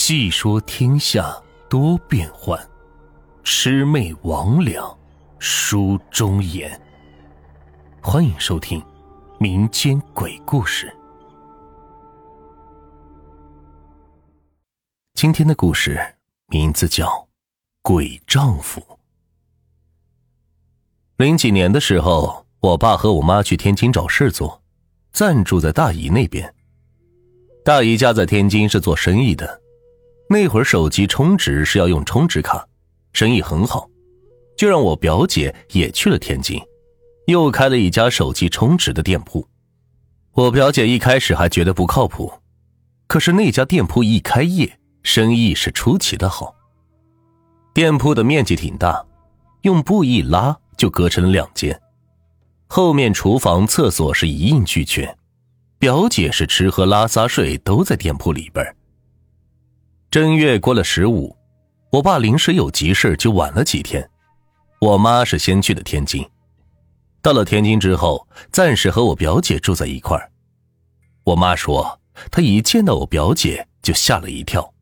[0.00, 1.36] 细说天下
[1.68, 2.56] 多变幻，
[3.42, 4.96] 魑魅魍魉
[5.40, 6.80] 书中言。
[8.00, 8.80] 欢迎收听
[9.40, 10.96] 民间鬼故事。
[15.14, 16.00] 今天的故事
[16.46, 17.06] 名字叫
[17.82, 18.80] 《鬼丈夫》。
[21.16, 24.62] 零几年的时候，我爸和我妈去天津找事做，
[25.10, 26.54] 暂住在大姨那边。
[27.64, 29.60] 大姨家在天津是做生意的。
[30.30, 32.66] 那会儿手机充值是要用充值卡，
[33.12, 33.88] 生意很好，
[34.56, 36.60] 就让我表姐也去了天津，
[37.26, 39.46] 又开了一家手机充值的店铺。
[40.32, 42.32] 我表姐一开始还觉得不靠谱，
[43.06, 46.54] 可是那家店铺一开业，生意是出奇的好。
[47.72, 49.04] 店铺的面积挺大，
[49.62, 51.80] 用布一拉就隔成了两间，
[52.66, 55.16] 后面厨房、厕所是一应俱全。
[55.78, 58.76] 表姐是吃喝拉撒睡都在店铺里边。
[60.10, 61.36] 正月过了十五，
[61.90, 64.08] 我爸临时有急事就晚了几天。
[64.80, 66.26] 我妈是先去的天津，
[67.20, 70.32] 到了天津之后，暂时和我表姐住在一块儿。
[71.24, 74.72] 我妈说，她一见到我表姐就吓了一跳。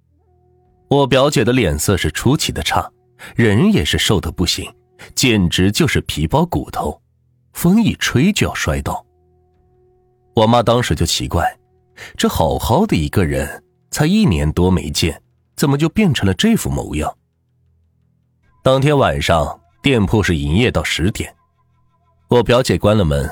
[0.89, 2.89] 我表姐的脸色是出奇的差，
[3.35, 4.73] 人也是瘦的不行，
[5.17, 7.03] 简直就是皮包骨头，
[7.53, 9.05] 风一吹就要摔倒。
[10.37, 11.59] 我妈当时就奇怪，
[12.17, 13.65] 这好好的一个人。
[13.97, 15.23] 才一年多没见，
[15.57, 17.17] 怎么就变成了这副模样？
[18.63, 21.35] 当天晚上，店铺是营业到十点，
[22.29, 23.27] 我表姐关了门，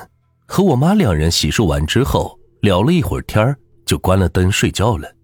[0.46, 5.14] 和我妈两人洗漱完之后聊了一会儿天就关了灯睡觉了。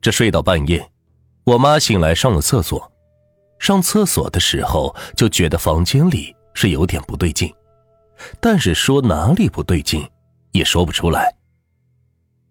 [0.00, 0.88] 这睡到半夜，
[1.42, 2.92] 我妈醒来上了厕所，
[3.58, 7.52] 上厕所的时候就觉得房间里是有点不对劲，
[8.38, 10.08] 但是说哪里不对劲
[10.52, 11.34] 也说不出来。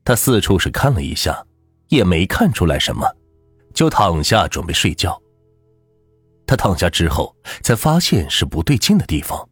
[0.03, 1.46] 她四处是看了一下。
[1.89, 3.07] 也没看出来什么，
[3.73, 5.21] 就躺下准备睡觉。
[6.45, 9.47] 他躺下之后，才发现是不对劲的地方。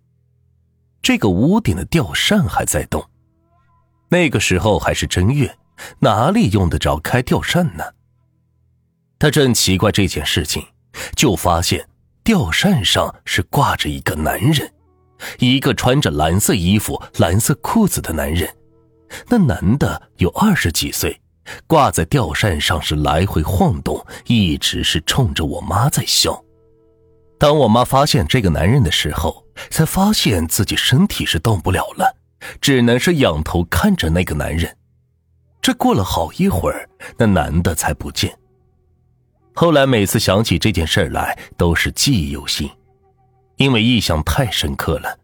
[1.02, 3.04] 这个屋顶的吊扇还在动。
[4.10, 5.58] 那个时候还是正月，
[6.00, 7.84] 哪里用得着开吊扇呢？
[9.20, 10.66] 他正奇怪这件事情，
[11.16, 11.88] 就发现
[12.24, 14.74] 吊扇上是挂着一个男人，
[15.40, 18.50] 一个穿着蓝色衣服、蓝色裤子的男人。
[19.28, 21.20] 那男的有二十几岁。
[21.68, 26.44] 挂在吊扇上是来回晃动，一直是冲着我妈在笑。
[27.38, 32.16] 当我妈发现这个男人的时候，才发现自己身体是动不了了，
[32.62, 34.76] 只能是仰头看着那个男人。
[35.62, 38.38] 这过了好一会儿，那男的才不见。
[39.54, 42.70] 后来每次想起这件事来，都是记忆犹新，
[43.58, 45.18] 因为印象太深刻了，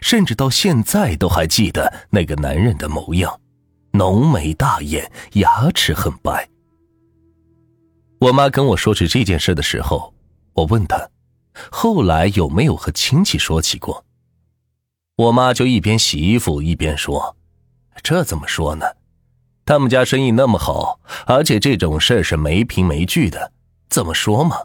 [0.00, 3.40] 甚至到现在都还记得那个男人的模样。
[3.92, 6.48] 浓眉大眼，牙齿很白。
[8.20, 10.14] 我妈跟我说起这件事的时候，
[10.52, 11.08] 我问她，
[11.70, 14.04] 后来有没有和亲戚说起过？
[15.16, 17.36] 我妈就一边洗衣服一边说
[18.02, 18.86] ：“这怎么说呢？
[19.66, 23.52] 他们家生意那么好，而且这种事是没凭没据的，
[23.88, 24.56] 怎么说嘛？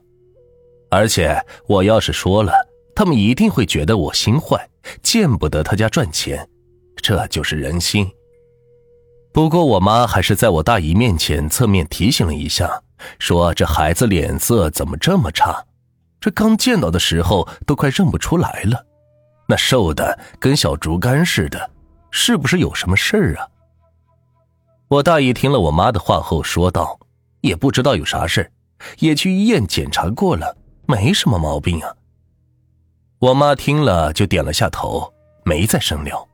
[0.90, 1.38] 而且
[1.68, 2.54] 我要是说了，
[2.96, 4.70] 他们一定会觉得我心坏，
[5.02, 6.48] 见不得他家赚钱，
[6.98, 8.10] 这就是人心。”
[9.36, 12.82] 不过，我妈还是在我大姨面前侧面提醒了一下，
[13.20, 15.62] 说：“这孩子脸色怎么这么差？
[16.22, 18.86] 这刚见到的时候都快认不出来了，
[19.46, 21.70] 那瘦的跟小竹竿似的，
[22.12, 23.46] 是不是有什么事儿啊？”
[24.88, 26.98] 我大姨听了我妈的话后说道
[27.44, 28.50] ：“也不知道有啥事
[29.00, 30.56] 也去医院检查过了，
[30.88, 31.94] 没什么毛病啊。”
[33.20, 35.14] 我妈听了就点了下头，
[35.44, 36.26] 没再深聊。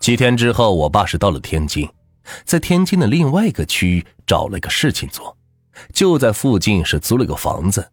[0.00, 1.86] 几天之后，我爸是到了天津，
[2.44, 5.36] 在天津的另外一个区找了个事情做，
[5.92, 7.86] 就在附近是租了个房子。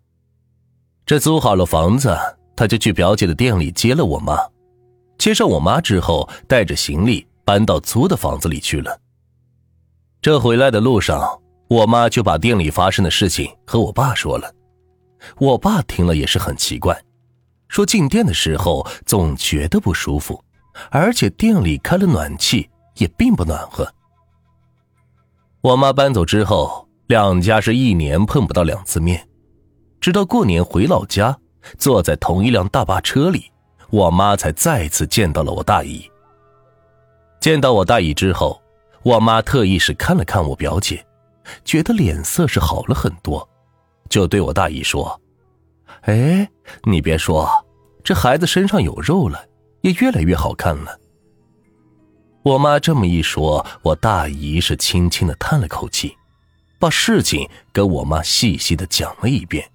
[1.05, 2.17] 这租好了房子，
[2.55, 4.37] 他就去表姐的店里接了我妈，
[5.17, 8.97] 接上我妈之后，带着行李搬到租的房子里去了。
[10.21, 14.49] 这回来的路上，我妈就把店里发生的事情和我爸说了。
[15.39, 16.97] 我爸听了也是很奇怪，
[17.67, 20.41] 说进店的时候总觉得不舒服。
[20.89, 23.87] 而且店里开了暖气，也并不暖和。
[25.61, 29.27] 我妈搬走之后，两家是一年碰不到两次面，
[29.99, 31.37] 直到过年回老家，
[31.77, 33.51] 坐在同一辆大巴车里，
[33.89, 36.09] 我妈才再次见到了我大姨。
[37.39, 38.61] 见到我大姨之后，
[39.03, 41.05] 我妈特意是看了看我表姐，
[41.65, 43.47] 觉得脸色是好了很多，
[44.09, 45.19] 就对我大姨说
[46.03, 46.47] ：“哎，
[46.83, 47.49] 你别说，
[48.03, 49.43] 这孩子身上有肉了。”
[49.81, 50.99] 也越来越好看了。
[52.43, 56.15] 我妈这么一说，我大姨是轻轻的叹了口气，
[56.79, 59.69] 把事情跟我妈细细的讲了一遍。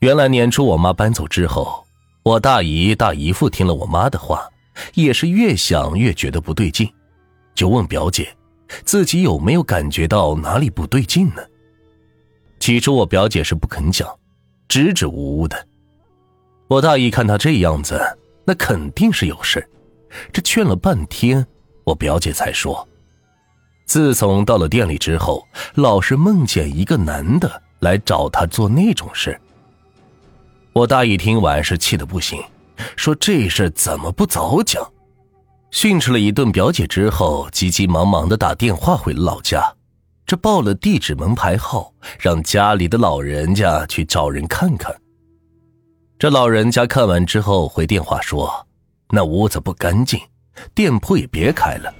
[0.00, 1.86] 原来年初我妈搬走之后，
[2.22, 4.48] 我大姨大姨夫听了我妈的话，
[4.94, 6.92] 也是越想越觉得不对劲，
[7.54, 8.36] 就问表姐，
[8.84, 11.42] 自己有没有感觉到哪里不对劲呢？
[12.58, 14.08] 起初我表姐是不肯讲，
[14.66, 15.66] 支支吾吾的。
[16.68, 19.68] 我大姨看她这样子，那肯定是有事。
[20.32, 21.46] 这劝了半天，
[21.84, 22.88] 我表姐才说，
[23.84, 29.38] 自从到了店里之后，老是梦见一个男的来找她做那种事。
[30.72, 32.42] 我大姨听完是气得不行，
[32.96, 34.90] 说这事怎么不早讲？
[35.72, 39.74] 训斥了一顿表姐之后，急急忙忙的打电话回了老家，
[40.24, 44.94] 这报了地址门牌号，让家里的老人家去找人看看。
[46.18, 48.66] 这老人家看完之后回电话说，
[49.10, 50.18] 那屋子不干净，
[50.74, 51.92] 店铺也别开了。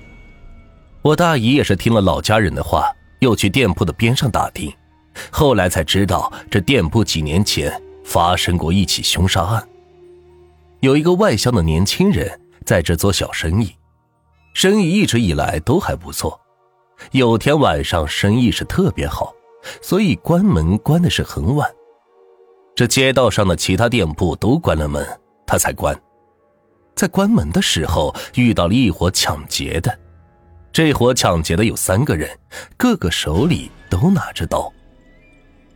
[1.03, 2.91] 我大姨也是听了老家人的话，
[3.21, 4.73] 又去店铺的边上打听，
[5.31, 7.73] 后来才知道这店铺几年前。
[8.07, 9.69] 发生过一起凶杀案。
[10.79, 13.75] 有一个外乡的年轻人在这做小生意，
[14.55, 16.41] 生意一直以来都还不错。
[17.11, 19.35] 有天晚上生意是特别好，
[19.83, 21.69] 所以关门关的是很晚。
[22.77, 25.05] 这街道上的其他店铺都关了门，
[25.45, 25.99] 他才关。
[26.95, 29.99] 在关门的时候遇到了一伙抢劫的，
[30.71, 32.31] 这伙抢劫的有三个人，
[32.77, 34.73] 个个手里都拿着刀。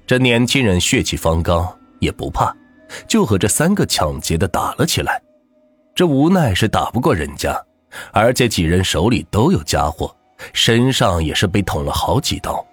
[0.07, 1.77] 这年轻人血气方刚。
[2.01, 2.51] 也不怕，
[3.07, 5.21] 就和这三个抢劫的打了起来。
[5.95, 7.63] 这无奈是打不过人家，
[8.11, 10.17] 而且几人手里都有家伙，
[10.55, 12.67] 身上也是被捅了好几刀。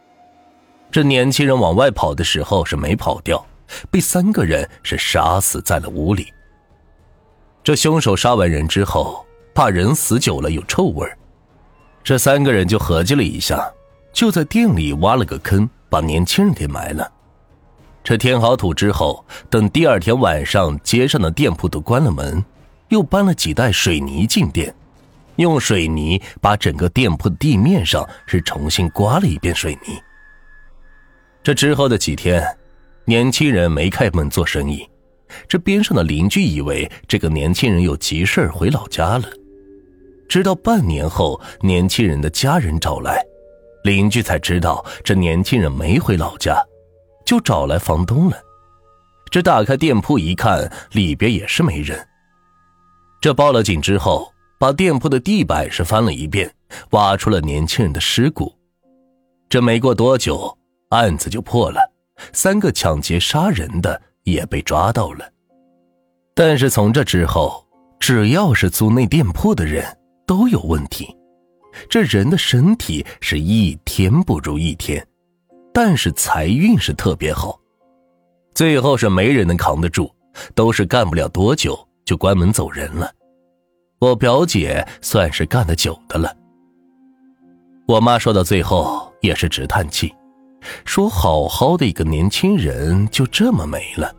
[0.89, 3.45] 这年轻人往外跑的时候是没跑掉，
[3.89, 6.31] 被三个人是杀死在了屋里。
[7.63, 11.05] 这凶手杀完人之后，怕人死久了有臭味
[12.03, 13.69] 这三个人就合计了一下，
[14.13, 17.11] 就在店里挖了个坑，把年轻人给埋了。
[18.03, 22.41] 这填好土之后，等第二天晚上街上的店铺都关了门，
[22.87, 24.73] 又搬了几袋水泥进店，
[25.35, 30.01] 用水泥把整个店铺的地面上是重新刮了一遍水泥。
[31.43, 32.56] 这之后的几天，
[33.09, 34.85] 年轻人没开门做生意，
[35.47, 39.23] 这边上的邻居以为这个年轻人有急事回老家了。
[40.27, 43.25] 直到半年后，年轻人的家人找来，
[43.85, 46.61] 邻居才知道这年轻人没回老家。
[47.25, 48.37] 就找来房东了，
[49.31, 52.05] 这打开店铺一看，里边也是没人。
[53.21, 54.29] 这报了警之后，
[54.59, 56.53] 把店铺的地板是翻了一遍，
[56.89, 58.53] 挖出了年轻人的尸骨。
[59.47, 60.57] 这没过多久，
[60.89, 61.79] 案子就破了，
[62.33, 65.29] 三个抢劫杀人的也被抓到了。
[66.33, 67.65] 但是从这之后，
[67.99, 69.85] 只要是租那店铺的人
[70.25, 71.15] 都有问题，
[71.89, 75.05] 这人的身体是一天不如一天。
[75.73, 77.59] 但是财运是特别好，
[78.55, 80.11] 最后是没人能扛得住，
[80.55, 83.11] 都是干不了多久就关门走人了。
[83.99, 86.35] 我表姐算是干得久的了。
[87.87, 90.13] 我妈说到最后也是直叹气，
[90.85, 94.13] 说好好的一个年轻人就这么没了。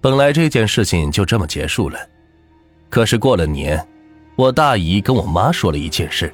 [0.00, 1.98] 本来这件事情就这么结束了，
[2.88, 3.86] 可是过了年，
[4.36, 6.32] 我大姨跟我妈说了一件事，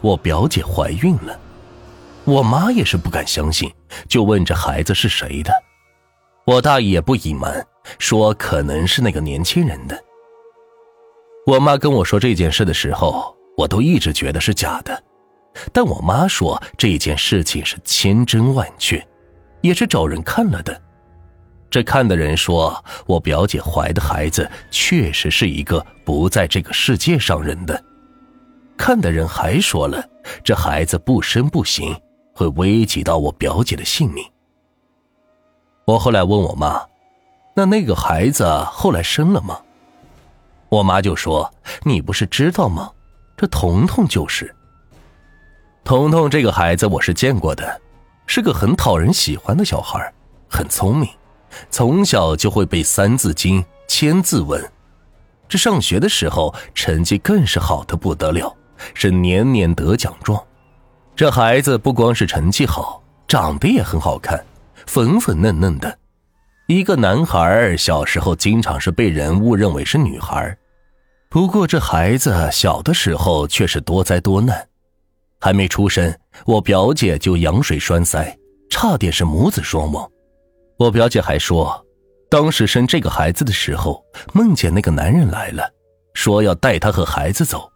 [0.00, 1.38] 我表姐怀孕了。
[2.24, 3.72] 我妈也是不敢相信，
[4.06, 5.52] 就问这孩子是谁的。
[6.44, 7.66] 我大姨也不隐瞒，
[7.98, 9.98] 说可能是那个年轻人的。
[11.46, 15.02] 我妈跟我说这件事的时候，我都一直觉得是假的。
[15.72, 19.06] 但我妈说这件事情是千真万确，
[19.60, 20.80] 也是找人看了的。
[21.70, 27.82] 这看的人说，我表姐怀的孩子确实是一个不在这个世界上人的。
[28.76, 30.04] 看的人还说了，
[30.42, 31.96] 这孩子不生不行。
[32.32, 34.24] 会危及到我表姐的性命。
[35.84, 36.80] 我后来问我妈
[37.54, 39.60] ：“那那个孩子后来生了吗？”
[40.70, 41.52] 我妈就说
[41.84, 42.90] ：“你不是知道吗？
[43.36, 44.54] 这彤彤就是。
[45.84, 47.80] 彤彤这个孩子我是见过的，
[48.26, 50.12] 是个很讨人喜欢的小孩，
[50.48, 51.08] 很聪明，
[51.70, 54.62] 从小就会背《三字经》《千字文》，
[55.48, 58.54] 这上学的时候成绩更是好的不得了，
[58.94, 60.40] 是年年得奖状。”
[61.16, 64.42] 这孩子不光是成绩好，长得也很好看，
[64.86, 65.98] 粉粉嫩嫩的。
[66.66, 70.56] 一个男孩小时候经常是被人误认为是女孩，
[71.28, 74.68] 不过这孩子小的时候却是多灾多难，
[75.40, 78.36] 还没出生我表姐就羊水栓塞
[78.68, 80.08] 差点是母子双亡。
[80.76, 81.84] 我表姐还说
[82.30, 85.68] 当时生这个孩子的时候梦见那个男人来了
[86.14, 87.70] 说要带她和孩子走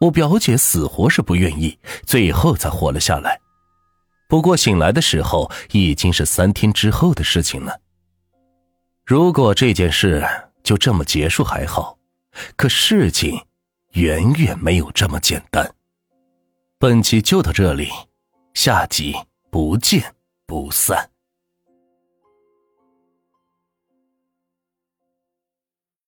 [0.00, 1.76] 我表姐死活是不愿意
[2.06, 3.38] 最后才活了下来。
[4.28, 7.80] 不过醒来的时候已经是三天之后的事情了。
[9.04, 10.24] 如果这件事
[10.62, 11.98] 就这么结束还好
[12.54, 13.40] 可事情
[13.94, 15.77] 远远没有这么简单。
[16.80, 17.88] 本期就到这里
[18.54, 19.12] 下集
[19.50, 20.14] 不见
[20.46, 21.10] 不散。